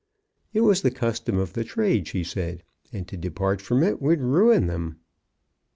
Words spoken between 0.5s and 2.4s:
It was the custom of the trade, she